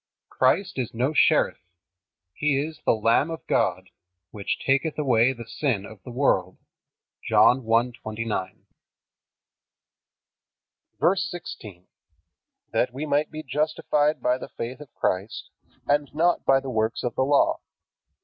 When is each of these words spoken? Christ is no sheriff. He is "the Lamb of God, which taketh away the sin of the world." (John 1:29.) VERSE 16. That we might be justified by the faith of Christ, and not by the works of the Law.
Christ 0.29 0.79
is 0.79 0.95
no 0.95 1.13
sheriff. 1.13 1.59
He 2.33 2.57
is 2.59 2.81
"the 2.87 2.95
Lamb 2.95 3.29
of 3.29 3.45
God, 3.45 3.89
which 4.31 4.57
taketh 4.65 4.97
away 4.97 5.31
the 5.31 5.45
sin 5.45 5.85
of 5.85 6.01
the 6.01 6.09
world." 6.09 6.57
(John 7.23 7.61
1:29.) 7.61 8.63
VERSE 10.99 11.29
16. 11.29 11.85
That 12.73 12.91
we 12.91 13.05
might 13.05 13.29
be 13.29 13.43
justified 13.43 14.23
by 14.23 14.39
the 14.39 14.49
faith 14.49 14.79
of 14.79 14.91
Christ, 14.95 15.51
and 15.85 16.09
not 16.15 16.45
by 16.45 16.59
the 16.59 16.71
works 16.71 17.03
of 17.03 17.13
the 17.13 17.21
Law. 17.21 17.59